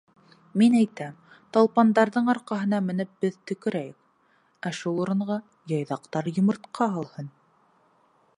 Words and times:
—Мин 0.59 0.75
әйтәм, 0.77 1.17
талпандарҙың 1.57 2.31
арҡаһына 2.33 2.79
менеп 2.87 3.11
беҙ 3.25 3.37
төкөрәйек, 3.51 3.95
ә 4.67 4.73
шул 4.79 5.03
урынға 5.05 5.39
Яйҙаҡтар 5.75 6.33
йомортҡа 6.35 6.91
һалһын. 6.97 7.31